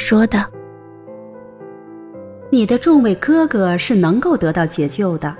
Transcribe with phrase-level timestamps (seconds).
[0.00, 0.44] 说道
[2.50, 5.36] ：“你的众位哥哥是能够得到解救的，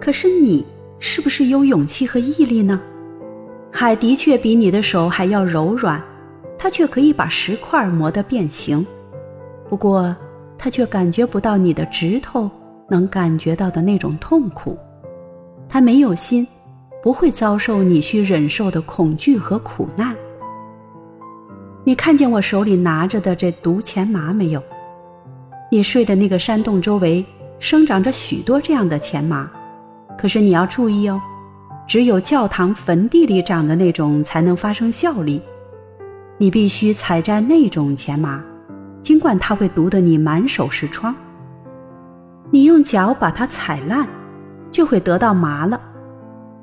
[0.00, 0.66] 可是你
[0.98, 2.78] 是不是有勇气和毅力呢？
[3.70, 6.02] 海的确比你的手还要柔软，
[6.58, 8.84] 它却可以把石块磨得变形。
[9.70, 10.14] 不过，
[10.58, 12.50] 它却感觉不到你的指头
[12.90, 14.76] 能感觉到的那种痛苦。
[15.68, 16.46] 它没有心，
[17.02, 20.14] 不会遭受你需忍受的恐惧和苦难。”
[21.86, 24.62] 你看见我手里拿着的这毒钱麻没有？
[25.70, 27.24] 你睡的那个山洞周围
[27.58, 29.50] 生长着许多这样的钱麻，
[30.16, 31.20] 可是你要注意哦，
[31.86, 35.42] 只有教堂坟地里长的那种才能发生效力。
[36.38, 38.42] 你必须采摘那种钱麻，
[39.02, 41.14] 尽管它会毒得你满手是疮。
[42.50, 44.08] 你用脚把它踩烂，
[44.70, 45.78] 就会得到麻了。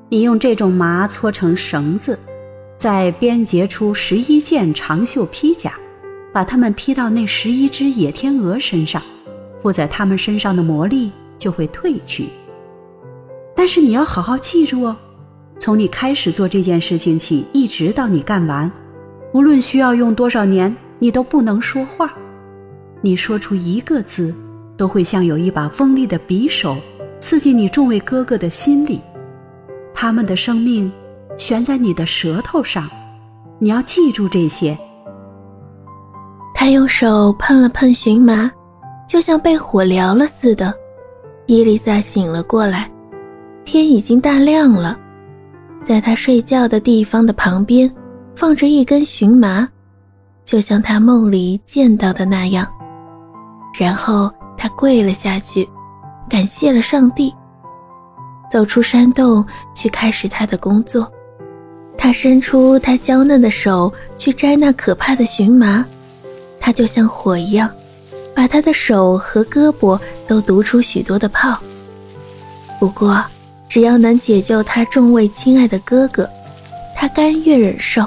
[0.09, 2.17] 你用这种麻搓成绳子。
[2.81, 5.71] 再编结出十一件长袖披甲，
[6.33, 8.99] 把它们披到那十一只野天鹅身上，
[9.61, 12.25] 附在它们身上的魔力就会褪去。
[13.55, 14.97] 但是你要好好记住哦，
[15.59, 18.71] 从你开始做这件事情起，一直到你干完，
[19.31, 22.11] 无论需要用多少年，你都不能说话。
[23.01, 24.33] 你说出一个字，
[24.75, 26.75] 都会像有一把锋利的匕首
[27.19, 28.99] 刺进你众位哥哥的心里，
[29.93, 30.91] 他们的生命。
[31.37, 32.89] 悬在你的舌头上，
[33.59, 34.77] 你要记住这些。
[36.53, 38.51] 他用手碰了碰荨麻，
[39.07, 40.73] 就像被火燎了似的。
[41.47, 42.89] 伊丽莎醒了过来，
[43.65, 44.97] 天已经大亮了。
[45.83, 47.91] 在他睡觉的地方的旁边，
[48.35, 49.67] 放着一根荨麻，
[50.45, 52.67] 就像他梦里见到的那样。
[53.73, 55.67] 然后他跪了下去，
[56.29, 57.33] 感谢了上帝，
[58.51, 59.43] 走出山洞
[59.73, 61.11] 去开始他的工作。
[62.03, 65.85] 他伸出他娇嫩的手去摘那可怕的荨麻，
[66.59, 67.69] 它就像火一样，
[68.33, 71.55] 把他的手和胳膊都毒出许多的泡。
[72.79, 73.23] 不过，
[73.69, 76.27] 只要能解救他众位亲爱的哥哥，
[76.97, 78.03] 他甘愿忍受。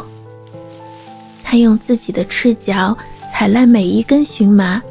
[1.45, 2.99] 他用自己的赤脚
[3.33, 4.83] 踩烂每一根荨麻，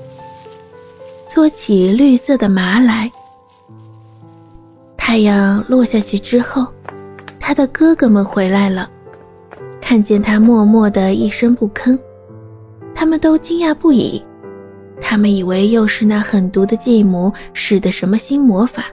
[1.28, 3.12] 搓起绿色的麻来。
[4.96, 6.66] 太阳落下去之后。
[7.46, 8.90] 他的哥哥们回来了，
[9.84, 12.00] 看见他默默的一声不吭，
[12.96, 14.24] 他们都惊讶不已。
[15.02, 18.86] 他们以为又是那狠毒的继母使的什么新魔法。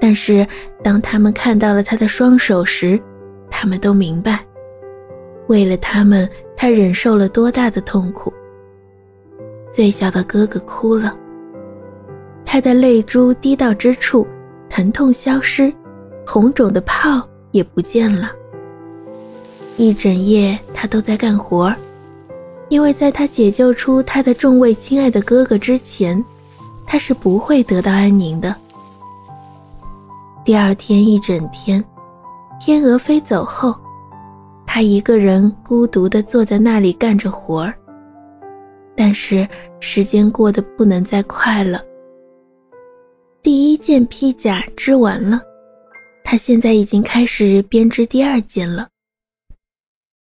[0.00, 0.46] 但是
[0.80, 3.02] 当他们看到了他的双手时，
[3.50, 4.46] 他们都明白，
[5.48, 8.32] 为了他们，他忍受了多大的痛苦。
[9.72, 11.18] 最小的哥哥哭了，
[12.44, 14.24] 他的泪珠滴到之处，
[14.68, 15.74] 疼痛消失。
[16.24, 18.30] 红肿的泡也不见了。
[19.76, 21.74] 一整夜，他都在干活
[22.68, 26.22] 因为在他解救出他的众位亲爱的哥哥之前，
[26.86, 28.54] 他是不会得到安宁的。
[30.44, 31.84] 第二天一整天，
[32.60, 33.74] 天鹅飞走后，
[34.66, 37.74] 他一个人孤独地坐在那里干着活儿。
[38.96, 39.46] 但是
[39.80, 41.82] 时间过得不能再快了。
[43.42, 45.40] 第一件披甲织完了。
[46.22, 48.88] 他现在已经开始编织第二件了。